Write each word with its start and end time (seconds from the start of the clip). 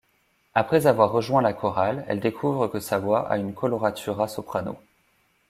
Après 0.55 0.87
avoir 0.87 1.11
rejoint 1.11 1.43
la 1.43 1.53
chorale, 1.53 2.05
elle 2.07 2.19
découvre 2.21 2.67
que 2.67 2.79
sa 2.79 2.97
voix 2.97 3.27
a 3.29 3.37
une 3.37 3.53
coloratura 3.53 4.27
soprano. 4.27 4.75